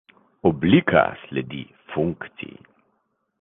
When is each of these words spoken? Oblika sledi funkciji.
Oblika 0.49 1.03
sledi 1.25 1.61
funkciji. 1.93 2.51